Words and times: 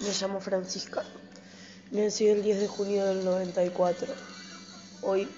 Me 0.00 0.12
llamo 0.12 0.40
Francisca. 0.40 1.02
Nací 1.90 2.28
el 2.28 2.44
10 2.44 2.60
de 2.60 2.68
junio 2.68 3.04
del 3.04 3.24
94. 3.24 4.06
Hoy, 5.02 5.28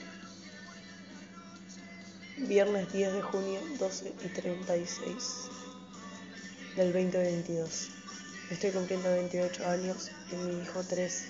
viernes 2.37 2.93
10 2.93 3.13
de 3.15 3.23
junio, 3.23 3.59
12 3.79 4.15
y 4.23 4.29
36 4.29 5.15
del 6.77 6.93
2022. 6.93 7.89
Estoy 8.51 8.71
cumpliendo 8.73 9.11
28 9.11 9.67
años 9.67 10.11
y 10.31 10.37
mi 10.37 10.63
hijo 10.63 10.83
13. 10.83 11.25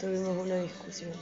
Tuvimos 0.00 0.36
una 0.36 0.56
discusión. 0.56 1.12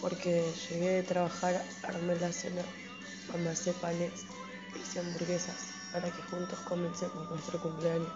Porque 0.00 0.50
llegué 0.70 0.92
de 0.92 1.02
trabajar, 1.02 1.62
armé 1.82 2.16
la 2.16 2.32
cena, 2.32 2.62
amasé 3.34 3.74
panes, 3.74 4.12
hice 4.80 5.00
hamburguesas 5.00 5.77
para 5.92 6.10
que 6.10 6.22
juntos 6.22 6.58
comencemos 6.60 7.30
nuestro 7.30 7.60
cumpleaños. 7.60 8.12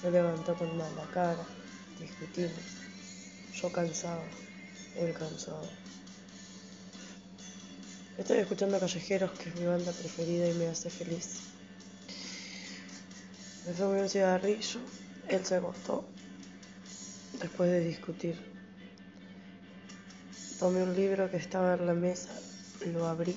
Se 0.00 0.10
levantó 0.10 0.54
con 0.54 0.76
mala 0.76 1.04
cara, 1.12 1.44
discutimos. 1.98 2.52
Yo 3.54 3.70
cansado, 3.72 4.22
él 4.96 5.12
cansado. 5.12 5.68
Estoy 8.16 8.38
escuchando 8.38 8.78
Callejeros, 8.78 9.30
que 9.32 9.48
es 9.48 9.54
mi 9.56 9.66
banda 9.66 9.92
preferida 9.92 10.48
y 10.48 10.54
me 10.54 10.68
hace 10.68 10.90
feliz. 10.90 11.40
Me 13.66 13.72
fumé 13.74 14.02
un 14.02 14.08
cigarrillo, 14.08 14.80
él 15.28 15.44
se 15.44 15.56
acostó 15.56 16.04
después 17.40 17.70
de 17.70 17.80
discutir. 17.80 18.38
Tomé 20.58 20.82
un 20.82 20.94
libro 20.94 21.30
que 21.30 21.38
estaba 21.38 21.74
en 21.74 21.86
la 21.86 21.94
mesa, 21.94 22.30
lo 22.86 23.06
abrí 23.06 23.36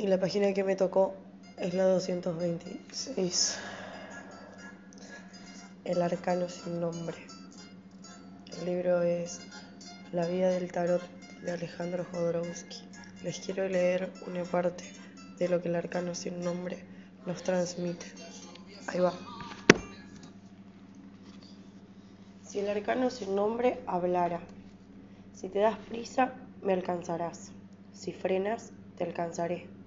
y 0.00 0.06
la 0.06 0.18
página 0.18 0.54
que 0.54 0.64
me 0.64 0.76
tocó 0.76 1.14
es 1.58 1.74
la 1.74 1.84
226. 1.84 3.58
El 5.84 6.00
arcano 6.00 6.48
sin 6.48 6.80
nombre. 6.80 7.18
El 8.58 8.64
libro 8.64 9.02
es 9.02 9.42
La 10.12 10.26
vida 10.26 10.48
del 10.48 10.72
tarot 10.72 11.02
de 11.42 11.50
Alejandro 11.50 12.06
Jodorowsky. 12.10 12.78
Les 13.24 13.40
quiero 13.40 13.68
leer 13.68 14.10
una 14.26 14.42
parte 14.44 14.84
de 15.38 15.50
lo 15.50 15.60
que 15.60 15.68
el 15.68 15.76
arcano 15.76 16.14
sin 16.14 16.40
nombre 16.40 16.82
nos 17.26 17.42
transmite. 17.42 18.06
Ahí 18.86 19.00
va. 19.00 19.12
Si 22.42 22.60
el 22.60 22.70
arcano 22.70 23.10
sin 23.10 23.34
nombre 23.34 23.80
hablara, 23.86 24.40
si 25.34 25.50
te 25.50 25.58
das 25.58 25.76
prisa, 25.76 26.32
me 26.62 26.72
alcanzarás. 26.72 27.52
Si 27.92 28.14
frenas, 28.14 28.72
te 28.96 29.04
alcanzaré. 29.04 29.79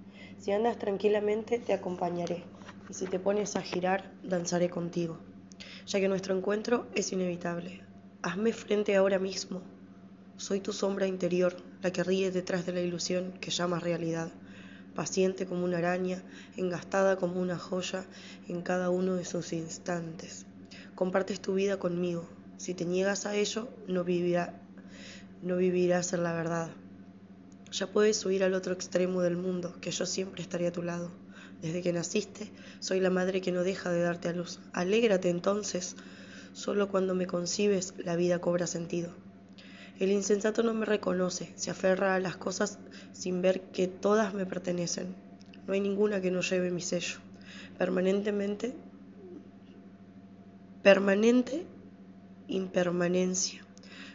Si 0.44 0.52
andas 0.52 0.77
tranquilamente, 0.77 1.58
te 1.58 1.72
acompañaré, 1.72 2.44
y 2.89 2.94
si 2.94 3.05
te 3.05 3.17
pones 3.17 3.55
a 3.55 3.61
girar, 3.61 4.11
danzaré 4.23 4.69
contigo, 4.69 5.17
ya 5.88 6.02
que 6.02 6.09
nuestro 6.09 6.35
encuentro 6.35 6.85
es 6.95 7.13
inevitable. 7.13 7.80
Hazme 8.23 8.52
frente 8.52 8.97
ahora 8.97 9.19
mismo. 9.19 9.61
Soy 10.35 10.59
tu 10.59 10.73
sombra 10.73 11.08
interior, 11.08 11.55
la 11.81 11.94
que 11.94 12.03
ríe 12.03 12.30
detrás 12.30 12.66
de 12.66 12.73
la 12.73 12.81
ilusión 12.81 13.31
que 13.39 13.52
llamas 13.52 13.83
realidad, 13.83 14.33
paciente 14.94 15.45
como 15.45 15.63
una 15.63 15.77
araña, 15.77 16.22
engastada 16.57 17.16
como 17.16 17.39
una 17.39 17.57
joya 17.57 18.03
en 18.50 18.63
cada 18.63 18.89
uno 18.89 19.16
de 19.16 19.23
sus 19.23 19.53
instantes. 19.53 20.45
Compartes 20.94 21.39
tu 21.39 21.53
vida 21.53 21.80
conmigo. 21.80 22.28
Si 22.57 22.73
te 22.73 22.83
niegas 22.83 23.25
a 23.25 23.38
ello, 23.38 23.69
no, 23.88 24.03
vivirá, 24.03 24.59
no 25.41 25.55
vivirás 25.55 26.11
en 26.11 26.23
la 26.23 26.33
verdad. 26.33 26.69
Ya 27.73 27.88
puedes 27.88 28.23
huir 28.23 28.43
al 28.43 28.53
otro 28.53 28.71
extremo 28.71 29.23
del 29.23 29.35
mundo, 29.35 29.75
que 29.81 29.89
yo 29.89 30.05
siempre 30.05 30.43
estaré 30.43 30.67
a 30.67 30.71
tu 30.71 30.83
lado. 30.83 31.09
Desde 31.59 31.81
que 31.81 31.91
naciste, 31.91 32.52
soy 32.79 32.99
la 32.99 33.09
madre 33.09 33.41
que 33.41 33.52
no 33.52 33.63
deja 33.63 33.89
de 33.89 34.02
darte 34.02 34.27
a 34.27 34.33
luz. 34.33 34.59
Alégrate 34.73 35.29
entonces. 35.29 35.95
Solo 36.53 36.89
cuando 36.89 37.16
me 37.16 37.25
concibes, 37.25 37.95
la 37.97 38.16
vida 38.16 38.38
cobra 38.39 38.67
sentido. 38.67 39.09
El 40.00 40.12
insensato 40.12 40.62
no 40.62 40.75
me 40.75 40.85
reconoce, 40.85 41.51
se 41.56 41.72
aferra 41.72 42.13
a 42.13 42.19
las 42.19 42.38
cosas 42.38 42.78
sin 43.12 43.41
ver 43.41 43.62
que 43.62 43.88
todas 43.88 44.35
me 44.35 44.45
pertenecen. 44.45 45.16
No 45.66 45.73
hay 45.73 45.81
ninguna 45.81 46.22
que 46.22 46.29
no 46.29 46.41
lleve 46.41 46.69
mi 46.69 46.81
sello. 46.81 47.17
Permanentemente, 47.79 48.75
permanente 50.83 51.66
impermanencia. 52.47 53.66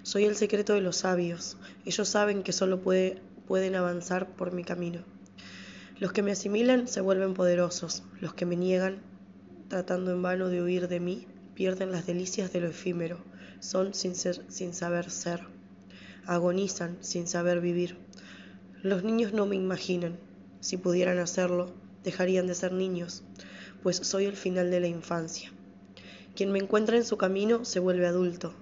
Soy 0.02 0.26
el 0.26 0.36
secreto 0.36 0.74
de 0.74 0.80
los 0.80 0.98
sabios. 0.98 1.56
Ellos 1.84 2.08
saben 2.08 2.44
que 2.44 2.52
solo 2.52 2.80
puede 2.80 3.20
pueden 3.48 3.74
avanzar 3.76 4.36
por 4.36 4.52
mi 4.52 4.62
camino. 4.62 5.00
Los 5.98 6.12
que 6.12 6.22
me 6.22 6.32
asimilan 6.32 6.86
se 6.86 7.00
vuelven 7.00 7.32
poderosos, 7.32 8.04
los 8.20 8.34
que 8.34 8.44
me 8.44 8.56
niegan, 8.56 9.00
tratando 9.68 10.12
en 10.12 10.20
vano 10.20 10.48
de 10.48 10.62
huir 10.62 10.86
de 10.86 11.00
mí, 11.00 11.26
pierden 11.54 11.90
las 11.90 12.06
delicias 12.06 12.52
de 12.52 12.60
lo 12.60 12.68
efímero, 12.68 13.18
son 13.60 13.94
sin, 13.94 14.14
ser, 14.14 14.44
sin 14.48 14.74
saber 14.74 15.10
ser, 15.10 15.40
agonizan 16.26 16.98
sin 17.00 17.26
saber 17.26 17.62
vivir. 17.62 17.96
Los 18.82 19.02
niños 19.02 19.32
no 19.32 19.46
me 19.46 19.56
imaginan, 19.56 20.18
si 20.60 20.76
pudieran 20.76 21.18
hacerlo, 21.18 21.72
dejarían 22.04 22.46
de 22.46 22.54
ser 22.54 22.72
niños, 22.72 23.24
pues 23.82 23.96
soy 23.96 24.26
el 24.26 24.36
final 24.36 24.70
de 24.70 24.80
la 24.80 24.88
infancia. 24.88 25.50
Quien 26.36 26.52
me 26.52 26.58
encuentra 26.58 26.98
en 26.98 27.04
su 27.04 27.16
camino 27.16 27.64
se 27.64 27.80
vuelve 27.80 28.06
adulto, 28.06 28.52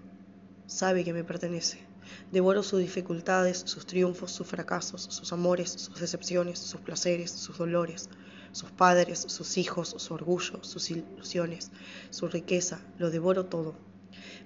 sabe 0.69 1.03
que 1.05 1.13
me 1.13 1.25
pertenece. 1.25 1.86
Devoro 2.33 2.63
sus 2.63 2.81
dificultades, 2.81 3.63
sus 3.67 3.87
triunfos, 3.87 4.33
sus 4.33 4.47
fracasos, 4.47 5.03
sus 5.03 5.33
amores, 5.33 5.71
sus 5.71 6.01
decepciones, 6.01 6.59
sus 6.59 6.81
placeres, 6.81 7.31
sus 7.31 7.59
dolores, 7.59 8.09
sus 8.53 8.71
padres, 8.71 9.25
sus 9.29 9.59
hijos, 9.59 9.95
su 9.99 10.15
orgullo, 10.15 10.63
sus 10.65 10.91
ilusiones, 10.91 11.71
su 12.11 12.29
riqueza, 12.29 12.81
lo 12.99 13.11
devoro 13.11 13.47
todo. 13.47 13.75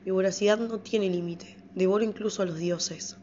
Mi 0.05 0.11
voracidad 0.11 0.59
no 0.59 0.81
tiene 0.81 1.09
límite, 1.09 1.57
devoro 1.75 2.05
incluso 2.05 2.43
a 2.43 2.47
los 2.47 2.59
dioses. 2.59 3.17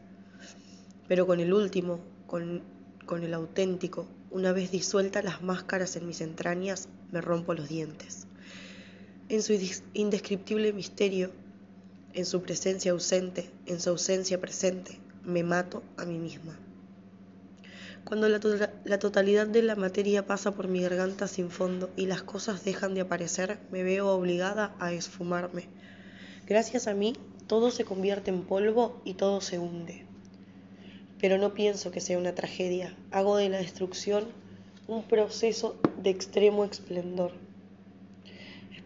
Pero 1.08 1.26
con 1.26 1.40
el 1.40 1.52
último, 1.52 2.00
con, 2.26 2.62
con 3.06 3.22
el 3.22 3.34
auténtico, 3.34 4.06
una 4.30 4.52
vez 4.52 4.70
disueltas 4.70 5.24
las 5.24 5.42
máscaras 5.42 5.96
en 5.96 6.06
mis 6.06 6.20
entrañas, 6.20 6.88
me 7.10 7.20
rompo 7.20 7.54
los 7.54 7.68
dientes. 7.68 8.26
En 9.28 9.42
su 9.42 9.54
indescriptible 9.94 10.72
misterio, 10.72 11.32
en 12.18 12.26
su 12.26 12.42
presencia 12.42 12.90
ausente, 12.90 13.48
en 13.66 13.78
su 13.78 13.90
ausencia 13.90 14.40
presente, 14.40 14.98
me 15.24 15.44
mato 15.44 15.84
a 15.96 16.04
mí 16.04 16.18
misma. 16.18 16.58
Cuando 18.02 18.28
la, 18.28 18.40
la, 18.84 18.98
totalidad 18.98 19.46
de 19.46 19.62
la 19.62 19.76
materia 19.76 20.26
pasa 20.26 20.50
por 20.50 20.66
mi 20.66 20.82
garganta 20.82 21.28
sin 21.28 21.48
fondo 21.48 21.90
y 21.96 22.06
las 22.06 22.22
cosas 22.22 22.64
dejan 22.64 22.94
de 22.94 23.02
aparecer, 23.02 23.60
me 23.70 23.84
veo 23.84 24.08
obligada 24.08 24.74
a 24.80 24.92
esfumarme. 24.92 25.68
Gracias 26.44 26.88
a 26.88 26.94
mí, 26.94 27.12
todo 27.46 27.70
se 27.70 27.84
convierte 27.84 28.32
en 28.32 28.42
polvo 28.42 29.00
y 29.04 29.14
todo 29.14 29.40
se 29.40 29.60
hunde. 29.60 30.04
Pero 31.20 31.38
no 31.38 31.54
pienso 31.54 31.92
que 31.92 32.00
sea 32.00 32.18
una 32.18 32.34
tragedia. 32.34 32.96
Hago 33.12 33.36
de 33.36 33.48
la 33.48 33.58
destrucción 33.58 34.24
un 34.88 35.04
proceso 35.04 35.76
de 36.02 36.10
extremo 36.10 36.64
esplendor. 36.64 37.30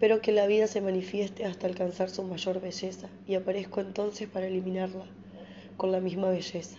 Espero 0.03 0.21
que 0.21 0.33
la 0.33 0.49
vida 0.49 0.67
se 0.67 0.81
manifieste 0.81 1.45
hasta 1.45 1.69
alcanzar 1.69 2.11
su 2.11 2.25
mayor 2.25 2.61
belleza 2.61 3.09
y 3.25 3.37
aparezco 3.37 3.81
entonces 3.81 4.29
para 4.29 4.49
eliminarla 4.49 5.05
con 5.77 5.93
la 5.93 6.01
misma 6.01 6.29
belleza. 6.29 6.77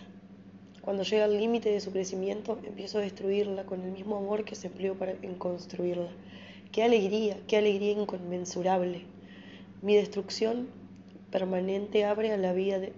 Cuando 0.82 1.04
llega 1.04 1.24
al 1.24 1.38
límite 1.38 1.70
de 1.70 1.80
su 1.80 1.90
crecimiento, 1.90 2.58
empiezo 2.66 2.98
a 2.98 3.00
destruirla 3.00 3.64
con 3.64 3.80
el 3.80 3.92
mismo 3.92 4.18
amor 4.18 4.44
que 4.44 4.54
se 4.54 4.66
empleó 4.66 4.98
para 4.98 5.12
en 5.22 5.36
construirla. 5.36 6.10
¡Qué 6.70 6.82
alegría, 6.82 7.38
qué 7.48 7.56
alegría 7.56 7.92
inconmensurable! 7.92 9.06
Mi 9.80 9.96
destrucción 9.96 10.68
permanente 11.30 12.04
abre, 12.04 12.36
la 12.36 12.52
de, 12.52 12.92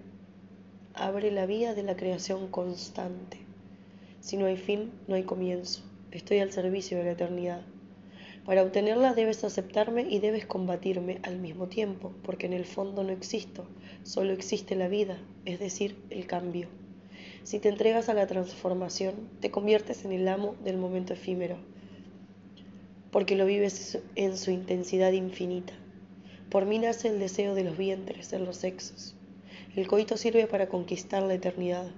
abre 0.95 1.31
la 1.31 1.47
vía 1.47 1.73
de 1.73 1.85
la 1.85 1.95
creación 1.95 2.49
constante. 2.49 3.39
Si 4.19 4.37
no 4.37 4.47
hay 4.47 4.57
fin, 4.57 4.91
no 5.07 5.15
hay 5.15 5.23
comienzo. 5.23 5.85
Estoy 6.11 6.41
al 6.41 6.51
servicio 6.51 6.99
de 6.99 7.05
la 7.05 7.13
eternidad. 7.13 7.76
Para 8.47 8.63
obtenerla 8.63 9.13
debes 9.13 9.43
aceptarme 9.43 10.07
y 10.09 10.21
debes 10.21 10.47
combatirme 10.47 11.19
al 11.25 11.37
mismo 11.37 11.67
tiempo, 11.67 12.13
porque 12.23 12.47
en 12.47 12.53
el 12.53 12.65
fondo 12.65 13.03
no 13.03 13.11
existo, 13.11 13.67
solo 14.05 14.33
existe 14.33 14.77
la 14.77 14.87
vida, 14.87 15.19
es 15.45 15.59
decir, 15.59 15.97
el 16.11 16.29
cambio. 16.29 16.69
Si 17.43 17.59
te 17.59 17.69
entregas 17.69 18.09
a 18.09 18.15
la 18.15 18.29
transformación, 18.29 19.15
te 19.41 19.51
conviertes 19.51 20.05
en 20.05 20.13
el 20.13 20.29
amo 20.29 20.55
del 20.63 20.77
momento 20.77 21.13
efímero, 21.13 21.57
porque 23.11 23.35
lo 23.35 23.47
vives 23.47 23.99
en 24.15 24.37
su 24.39 24.53
intensidad 24.53 25.11
infinita. 25.11 25.73
Por 26.49 26.67
mí 26.67 26.79
nace 26.79 27.09
el 27.09 27.19
deseo 27.19 27.57
de 27.57 27.65
los 27.65 27.77
vientres, 27.77 28.33
en 28.33 28.45
los 28.45 28.59
sexos. 28.59 29.17
El 29.75 29.89
coito 29.89 30.17
sirve 30.17 30.47
para 30.47 30.69
conquistar 30.69 31.25
la 31.25 31.35
eternidad. 31.35 31.91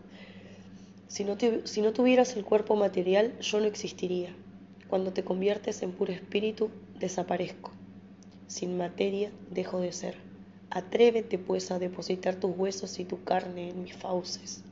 Si 1.08 1.24
no 1.24 1.92
tuvieras 1.92 2.36
el 2.36 2.44
cuerpo 2.46 2.74
material, 2.74 3.38
yo 3.40 3.60
no 3.60 3.66
existiría. 3.66 4.34
Cuando 4.88 5.12
te 5.12 5.24
conviertes 5.24 5.82
en 5.82 5.92
puro 5.92 6.12
espíritu, 6.12 6.70
desaparezco. 6.98 7.70
Sin 8.46 8.76
materia, 8.76 9.30
dejo 9.50 9.80
de 9.80 9.92
ser. 9.92 10.16
Atrévete 10.70 11.38
pues 11.38 11.70
a 11.70 11.78
depositar 11.78 12.36
tus 12.36 12.56
huesos 12.56 12.98
y 12.98 13.04
tu 13.04 13.22
carne 13.22 13.70
en 13.70 13.82
mis 13.82 13.96
fauces. 13.96 14.62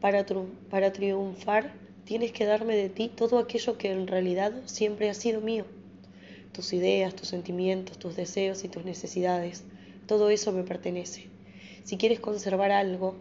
Para, 0.00 0.24
para 0.70 0.92
triunfar, 0.92 1.72
Tienes 2.10 2.32
que 2.32 2.44
darme 2.44 2.74
de 2.74 2.88
ti 2.88 3.08
todo 3.08 3.38
aquello 3.38 3.78
que 3.78 3.92
en 3.92 4.08
realidad 4.08 4.52
siempre 4.64 5.08
ha 5.10 5.14
sido 5.14 5.40
mío. 5.40 5.64
Tus 6.52 6.72
ideas, 6.72 7.14
tus 7.14 7.28
sentimientos, 7.28 8.00
tus 8.00 8.16
deseos 8.16 8.64
y 8.64 8.68
tus 8.68 8.84
necesidades. 8.84 9.62
Todo 10.08 10.30
eso 10.30 10.50
me 10.50 10.64
pertenece. 10.64 11.28
Si 11.84 11.98
quieres 11.98 12.18
conservar 12.18 12.72
algo, 12.72 13.14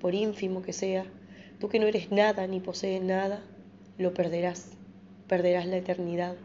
por 0.00 0.16
ínfimo 0.16 0.60
que 0.62 0.72
sea, 0.72 1.06
tú 1.60 1.68
que 1.68 1.78
no 1.78 1.86
eres 1.86 2.10
nada 2.10 2.44
ni 2.48 2.58
posees 2.58 3.00
nada, 3.00 3.44
lo 3.96 4.12
perderás. 4.12 4.70
Perderás 5.32 5.64
la 5.64 5.78
eternidad. 5.78 6.36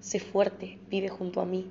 Sé 0.00 0.20
fuerte, 0.20 0.78
vive 0.90 1.08
junto 1.08 1.40
a 1.40 1.46
mí. 1.46 1.70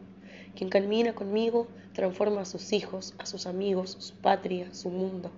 Quien 0.56 0.72
camina 0.72 1.14
conmigo 1.14 1.68
transforma 1.94 2.42
a 2.42 2.46
sus 2.46 2.74
hijos, 2.74 3.14
a 3.20 3.28
sus 3.28 3.46
amigos, 3.46 3.96
su 4.00 4.16
patria, 4.16 4.74
su 4.74 4.90
mundo. 4.90 5.30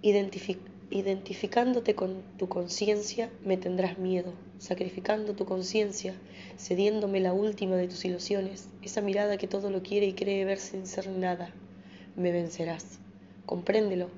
identificándote 0.00 1.94
con 1.94 2.22
tu 2.38 2.48
conciencia 2.48 3.28
me 3.44 3.58
tendrás 3.58 3.98
miedo, 3.98 4.32
sacrificando 4.56 5.34
tu 5.34 5.44
conciencia, 5.44 6.14
cediéndome 6.56 7.20
la 7.20 7.34
última 7.34 7.76
de 7.76 7.88
tus 7.88 8.02
ilusiones, 8.06 8.70
esa 8.80 9.02
mirada 9.02 9.36
que 9.36 9.48
todo 9.48 9.68
lo 9.68 9.82
quiere 9.82 10.06
y 10.06 10.14
cree 10.14 10.46
ver 10.46 10.60
sin 10.60 10.86
ser 10.86 11.10
nada, 11.10 11.52
me 12.16 12.32
vencerás. 12.32 13.00
Compréndelo. 13.44 14.08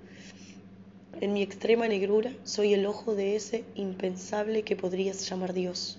En 1.21 1.35
mi 1.35 1.43
extrema 1.43 1.87
negrura 1.87 2.33
soy 2.43 2.75
el 2.75 2.87
ojo 2.87 3.15
de 3.15 3.37
ese 3.37 3.65
impensable 3.75 4.63
que 4.63 4.77
podrías 4.77 5.29
llamar 5.29 5.53
Dios. 5.53 5.99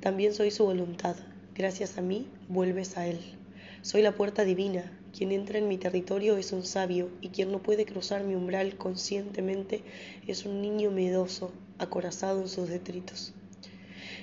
También 0.00 0.32
soy 0.32 0.50
su 0.50 0.64
voluntad. 0.64 1.16
Gracias 1.54 1.98
a 1.98 2.00
mí 2.00 2.28
vuelves 2.48 2.96
a 2.96 3.06
Él. 3.06 3.18
Soy 3.82 4.02
la 4.02 4.12
puerta 4.12 4.44
divina. 4.44 4.96
Quien 5.16 5.32
entra 5.32 5.58
en 5.58 5.68
mi 5.68 5.76
territorio 5.76 6.36
es 6.36 6.52
un 6.52 6.64
sabio 6.64 7.10
y 7.20 7.30
quien 7.30 7.50
no 7.50 7.62
puede 7.62 7.84
cruzar 7.84 8.24
mi 8.24 8.34
umbral 8.34 8.76
conscientemente 8.76 9.82
es 10.26 10.46
un 10.46 10.62
niño 10.62 10.90
miedoso, 10.90 11.52
acorazado 11.78 12.40
en 12.40 12.48
sus 12.48 12.68
detritos. 12.68 13.34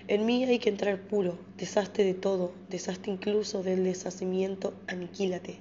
En 0.07 0.25
mí 0.25 0.45
hay 0.45 0.59
que 0.59 0.69
entrar 0.69 1.01
puro, 1.01 1.37
deshazte 1.57 2.03
de 2.03 2.13
todo, 2.13 2.53
deshazte 2.69 3.11
incluso 3.11 3.61
del 3.61 3.83
deshacimiento, 3.83 4.73
aniquílate. 4.87 5.59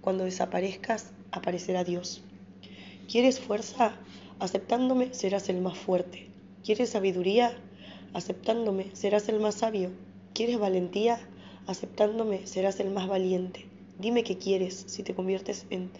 Cuando 0.00 0.24
desaparezcas, 0.24 1.12
aparecerá 1.30 1.84
Dios. 1.84 2.24
¿Quieres 3.10 3.40
fuerza? 3.40 3.96
Aceptándome 4.38 5.14
serás 5.14 5.48
el 5.48 5.62
más 5.62 5.78
fuerte. 5.78 6.28
¿Quieres 6.62 6.90
sabiduría? 6.90 7.56
Aceptándome 8.12 8.94
serás 8.94 9.30
el 9.30 9.40
más 9.40 9.54
sabio. 9.54 9.88
¿Quieres 10.34 10.58
valentía? 10.58 11.18
Aceptándome 11.66 12.46
serás 12.46 12.80
el 12.80 12.90
más 12.90 13.08
valiente. 13.08 13.64
Dime 13.98 14.24
qué 14.24 14.36
quieres. 14.36 14.84
Si 14.88 15.02
te 15.02 15.14
conviertes 15.14 15.64
en, 15.70 15.90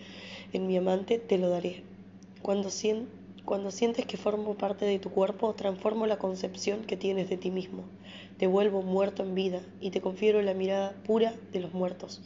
mi 0.66 0.76
amante, 0.76 1.18
te 1.18 1.38
lo 1.38 1.48
daré. 1.48 1.82
Cuando, 2.42 2.68
cuando 3.46 3.70
sientes 3.70 4.04
que 4.04 4.18
formo 4.18 4.58
parte 4.58 4.84
de 4.84 4.98
tu 4.98 5.08
cuerpo, 5.08 5.54
transformo 5.54 6.06
la 6.06 6.18
concepción 6.18 6.84
que 6.84 6.98
tienes 6.98 7.30
de 7.30 7.38
ti 7.38 7.50
mismo. 7.50 7.84
Te 8.36 8.46
vuelvo 8.46 8.82
muerto 8.82 9.22
en 9.22 9.34
vida 9.34 9.62
y 9.80 9.92
te 9.92 10.02
confiero 10.02 10.42
la 10.42 10.52
mirada 10.52 10.94
pura 11.06 11.34
de 11.52 11.60
los 11.60 11.72
muertos. 11.72 12.20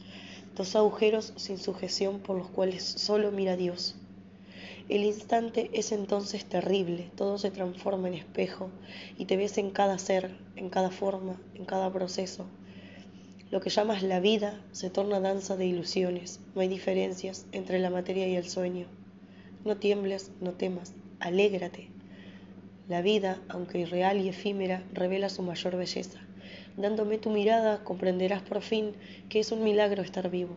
Dos 0.57 0.75
agujeros 0.75 1.35
sin 1.37 1.59
sujeción 1.59 2.19
por 2.19 2.37
los 2.37 2.49
cuales 2.49 2.83
solo 2.83 3.31
mira 3.31 3.57
Dios. 3.57 3.95
El 4.89 5.05
instante 5.05 5.71
es 5.73 5.93
entonces 5.93 6.45
terrible, 6.45 7.09
todo 7.15 7.39
se 7.39 7.53
transforma 7.53 8.09
en 8.09 8.15
espejo 8.15 8.69
y 9.17 9.27
te 9.27 9.37
ves 9.37 9.57
en 9.59 9.71
cada 9.71 9.97
ser, 9.97 10.37
en 10.57 10.71
cada 10.71 10.91
forma, 10.91 11.41
en 11.55 11.65
cada 11.65 11.93
proceso. 11.93 12.47
Lo 13.53 13.61
que 13.61 13.71
llamas 13.71 14.03
la 14.03 14.19
vida 14.19 14.61
se 14.73 14.91
torna 14.91 15.21
danza 15.21 15.57
de 15.57 15.67
ilusiones, 15.67 16.41
no 16.57 16.63
hay 16.63 16.69
diferencias 16.69 17.47
entre 17.53 17.79
la 17.79 17.91
materia 17.91 18.27
y 18.27 18.35
el 18.35 18.49
sueño. 18.49 18.89
No 19.65 19.77
tiembles, 19.77 20.33
no 20.41 20.55
temas, 20.55 20.95
alégrate. 21.21 21.89
La 22.89 23.03
vida, 23.03 23.41
aunque 23.49 23.79
irreal 23.79 24.21
y 24.21 24.29
efímera, 24.29 24.83
revela 24.93 25.29
su 25.29 25.43
mayor 25.43 25.77
belleza. 25.77 26.19
Dándome 26.77 27.19
tu 27.19 27.31
mirada, 27.31 27.85
comprenderás 27.85 28.43
por 28.43 28.63
fin 28.63 28.97
que 29.29 29.39
es 29.39 29.53
un 29.53 29.63
milagro 29.63 30.03
estar 30.03 30.29
vivo. 30.29 30.57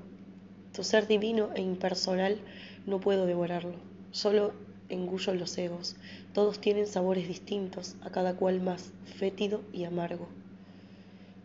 Tu 0.73 0.83
ser 0.83 1.05
divino 1.05 1.51
e 1.53 1.61
impersonal 1.61 2.39
no 2.87 2.99
puedo 2.99 3.27
devorarlo 3.27 3.94
solo 4.15 4.53
engullo 4.87 5.35
los 5.35 5.57
egos. 5.57 5.97
Todos 6.33 6.61
tienen 6.61 6.87
sabores 6.87 7.27
distintos, 7.27 7.97
a 8.01 8.11
cada 8.11 8.37
cual 8.37 8.61
más 8.61 8.93
fétido 9.03 9.61
y 9.73 9.83
amargo. 9.83 10.29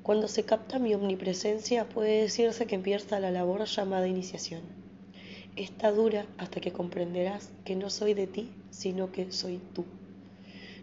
Cuando 0.04 0.28
se 0.28 0.44
capta 0.44 0.78
mi 0.78 0.94
omnipresencia 0.94 1.88
puede 1.88 2.22
decirse 2.22 2.66
que 2.66 2.76
empieza 2.76 3.18
la 3.18 3.32
labor 3.32 3.64
llamada 3.64 4.06
iniciación. 4.06 4.60
Esta 5.56 5.90
dura 5.90 6.26
hasta 6.38 6.60
que 6.60 6.70
comprenderás 6.70 7.50
que 7.64 7.74
no 7.74 7.90
soy 7.90 8.14
de 8.14 8.28
ti, 8.28 8.48
sino 8.70 9.10
que 9.10 9.32
soy 9.32 9.60
tú. 9.74 9.84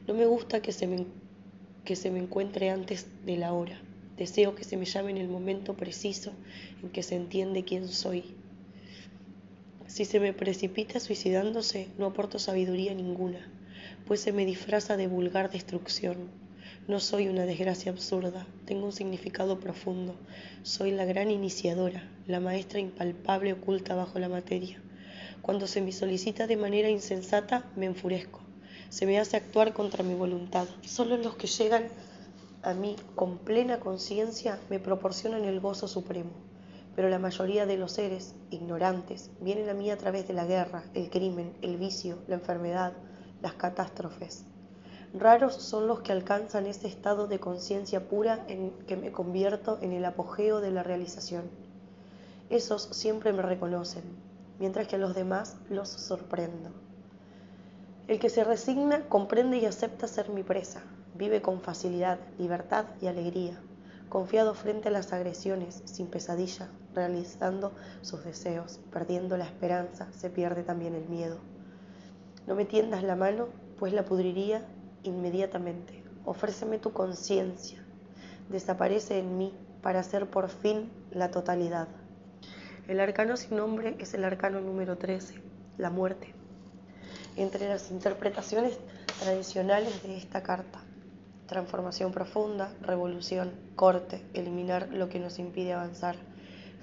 No 0.08 0.14
me 0.14 0.26
gusta 0.26 0.62
que 0.62 0.74
se 0.74 0.88
me, 0.88 1.06
que 1.86 1.96
se 1.96 2.12
me 2.12 2.20
encuentre 2.20 2.70
antes 2.70 3.08
de 3.26 3.38
la 3.38 3.54
hora. 3.54 3.80
Deseo 4.18 4.56
que 4.56 4.66
se 4.66 4.76
me 4.76 4.84
llame 4.84 5.12
en 5.12 5.18
el 5.20 5.30
momento 5.30 5.74
preciso 5.74 6.34
en 6.84 6.90
que 6.90 7.02
se 7.02 7.16
entiende 7.16 7.64
quién 7.64 7.88
soy 7.88 8.36
si 9.88 10.04
se 10.04 10.20
me 10.20 10.34
precipita 10.34 11.00
suicidándose, 11.00 11.88
no 11.98 12.08
aporto 12.08 12.40
sabiduría 12.40 12.94
ninguna, 12.94 13.40
pues 14.06 14.20
se 14.20 14.34
me 14.34 14.46
disfraza 14.46 14.98
de 14.98 15.08
vulgar 15.08 15.50
destrucción. 15.50 16.30
No 16.90 17.00
soy 17.00 17.30
una 17.30 17.46
desgracia 17.46 17.92
absurda, 17.92 18.46
tengo 18.66 18.86
un 18.86 18.92
significado 18.92 19.60
profundo. 19.60 20.16
Soy 20.62 20.92
la 20.92 21.06
gran 21.06 21.32
iniciadora, 21.32 22.10
la 22.28 22.40
maestra 22.42 22.80
impalpable 22.80 23.54
oculta 23.54 23.96
bajo 23.96 24.20
la 24.20 24.30
materia. 24.30 24.82
Cuando 25.42 25.68
se 25.68 25.82
me 25.82 25.94
solicita 25.94 26.48
de 26.48 26.58
manera 26.58 26.90
insensata, 26.90 27.66
me 27.76 27.86
enfurezco. 27.86 28.42
Se 28.90 29.06
me 29.06 29.20
hace 29.20 29.38
actuar 29.38 29.74
contra 29.74 30.04
mi 30.04 30.14
voluntad. 30.14 30.68
Solo 30.86 31.18
los 31.18 31.36
que 31.36 31.48
llegan 31.48 31.88
a 32.62 32.74
mí 32.74 32.96
con 33.16 33.38
plena 33.38 33.80
conciencia 33.80 34.60
me 34.70 34.80
proporcionan 34.80 35.46
el 35.46 35.60
gozo 35.60 35.88
supremo 35.88 36.47
pero 36.98 37.10
la 37.10 37.20
mayoría 37.20 37.68
de 37.68 37.78
los 37.78 37.92
seres 37.92 38.34
ignorantes 38.50 39.30
vienen 39.40 39.70
a 39.70 39.76
mí 39.76 39.92
a 39.92 40.00
través 40.00 40.28
de 40.28 40.34
la 40.34 40.48
guerra, 40.48 40.84
el 40.96 41.12
crimen, 41.12 41.56
el 41.62 41.78
vicio, 41.78 42.18
la 42.28 42.34
enfermedad, 42.34 42.94
las 43.40 43.54
catástrofes. 43.54 44.46
Raros 45.14 45.54
son 45.54 45.86
los 45.86 46.00
que 46.00 46.12
alcanzan 46.12 46.66
ese 46.66 46.88
estado 46.88 47.28
de 47.28 47.38
conciencia 47.38 48.10
pura 48.10 48.44
en 48.48 48.72
que 48.88 48.98
me 48.98 49.12
convierto 49.12 49.78
en 49.82 49.92
el 49.92 50.06
apogeo 50.06 50.60
de 50.60 50.72
la 50.72 50.82
realización. 50.82 51.44
Esos 52.50 52.82
siempre 52.82 53.32
me 53.32 53.44
reconocen, 53.44 54.02
mientras 54.58 54.88
que 54.88 54.96
a 54.96 55.00
los 55.00 55.14
demás 55.14 55.58
los 55.70 55.90
sorprendo. 55.90 56.72
El 58.08 58.18
que 58.18 58.32
se 58.32 58.44
resigna 58.44 59.08
comprende 59.08 59.60
y 59.60 59.68
acepta 59.68 60.08
ser 60.08 60.30
mi 60.30 60.42
presa, 60.42 60.82
vive 61.14 61.44
con 61.44 61.62
facilidad, 61.62 62.18
libertad 62.40 62.86
y 63.04 63.06
alegría 63.06 63.62
confiado 64.10 64.54
frente 64.54 64.88
a 64.88 64.92
las 64.92 65.14
agresiones, 65.14 65.82
sin 65.86 66.08
pesadilla, 66.08 66.70
realizando 66.94 67.74
sus 68.02 68.24
deseos, 68.24 68.80
perdiendo 68.92 69.38
la 69.38 69.46
esperanza, 69.46 70.08
se 70.12 70.30
pierde 70.30 70.64
también 70.64 70.96
el 70.96 71.08
miedo. 71.08 71.38
No 72.48 72.56
me 72.56 72.66
tiendas 72.66 73.04
la 73.04 73.16
mano, 73.16 73.50
pues 73.78 73.94
la 73.94 74.06
pudriría 74.06 74.66
inmediatamente. 75.04 76.04
Ofréceme 76.26 76.80
tu 76.80 76.94
conciencia, 76.94 77.84
desaparece 78.50 79.20
en 79.20 79.38
mí 79.38 79.54
para 79.82 80.04
ser 80.04 80.30
por 80.30 80.50
fin 80.50 80.92
la 81.12 81.32
totalidad. 81.32 81.88
El 82.88 83.00
arcano 83.00 83.36
sin 83.36 83.58
nombre 83.58 83.96
es 84.00 84.14
el 84.14 84.24
arcano 84.24 84.62
número 84.62 84.98
13, 84.98 85.42
la 85.78 85.90
muerte. 85.90 86.34
Entre 87.36 87.68
las 87.68 87.92
interpretaciones 87.92 88.80
tradicionales 89.20 90.02
de 90.04 90.18
esta 90.18 90.42
carta, 90.42 90.82
transformación 91.48 92.12
profunda, 92.12 92.74
revolución, 92.82 93.52
corte, 93.76 94.24
eliminar 94.34 94.90
lo 94.92 95.10
que 95.10 95.20
nos 95.20 95.40
impide 95.40 95.74
avanzar, 95.74 96.16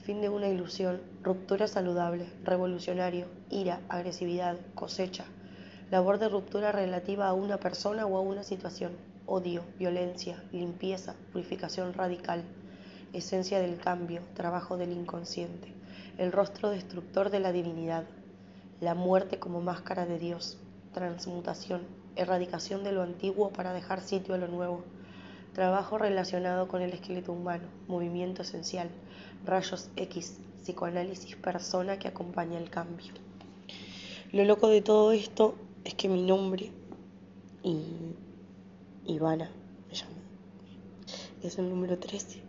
fin 0.02 0.20
de 0.20 0.28
una 0.28 0.48
ilusión, 0.48 1.00
ruptura 1.22 1.68
saludable, 1.68 2.26
revolucionario, 2.42 3.26
ira, 3.50 3.80
agresividad, 3.88 4.58
cosecha, 4.74 5.24
labor 5.90 6.18
de 6.18 6.28
ruptura 6.28 6.72
relativa 6.72 7.28
a 7.28 7.34
una 7.34 7.58
persona 7.58 8.06
o 8.06 8.16
a 8.16 8.20
una 8.20 8.42
situación, 8.42 8.92
odio, 9.26 9.62
violencia, 9.78 10.42
limpieza, 10.50 11.14
purificación 11.32 11.92
radical, 11.92 12.42
esencia 13.12 13.60
del 13.60 13.78
cambio, 13.78 14.22
trabajo 14.34 14.76
del 14.76 14.92
inconsciente, 14.92 15.72
el 16.18 16.32
rostro 16.32 16.70
destructor 16.70 17.30
de 17.30 17.40
la 17.40 17.52
divinidad, 17.52 18.04
la 18.80 18.94
muerte 18.94 19.38
como 19.38 19.60
máscara 19.60 20.04
de 20.06 20.18
Dios, 20.18 20.58
transmutación, 20.92 21.82
erradicación 22.16 22.84
de 22.84 22.92
lo 22.92 23.02
antiguo 23.02 23.50
para 23.50 23.72
dejar 23.72 24.00
sitio 24.00 24.34
a 24.34 24.38
lo 24.38 24.48
nuevo, 24.48 24.84
trabajo 25.52 25.98
relacionado 25.98 26.68
con 26.68 26.82
el 26.82 26.92
esqueleto 26.92 27.32
humano, 27.32 27.64
movimiento 27.88 28.42
esencial, 28.42 28.90
rayos 29.44 29.90
X, 29.96 30.38
psicoanálisis 30.62 31.36
persona 31.36 31.98
que 31.98 32.08
acompaña 32.08 32.58
el 32.58 32.70
cambio. 32.70 33.12
Lo 34.32 34.44
loco 34.44 34.68
de 34.68 34.82
todo 34.82 35.12
esto 35.12 35.54
es 35.84 35.94
que 35.94 36.08
mi 36.08 36.22
nombre, 36.22 36.72
y 37.62 37.80
Ivana 39.06 39.50
me 39.88 39.94
llamo, 39.94 40.16
es 41.42 41.58
el 41.58 41.68
número 41.68 41.98
13. 41.98 42.42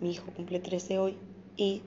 Mi 0.00 0.12
hijo 0.12 0.26
cumple 0.36 0.60
13 0.60 0.98
hoy 0.98 1.16
y 1.56 1.82